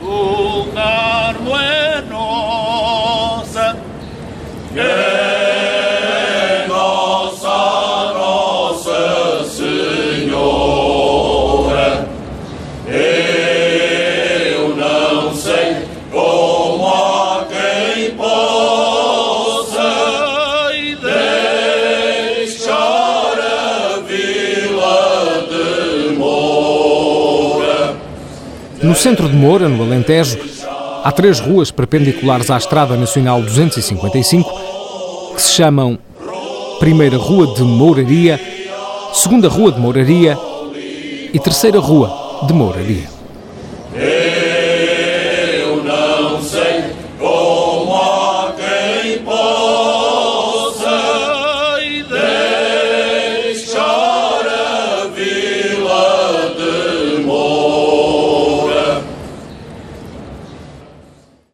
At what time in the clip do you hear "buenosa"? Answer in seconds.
1.34-2.56